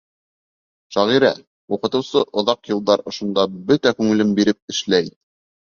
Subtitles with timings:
[0.95, 1.29] Шағирә,
[1.77, 5.17] уҡытыусы оҙаҡ йылдар ошонда бөтә күңелен биреп эшләй.